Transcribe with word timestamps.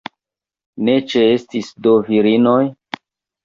Ne 0.89 0.95
ĉeestis 1.11 1.71
do 1.87 1.95
virinoj? 2.11 2.61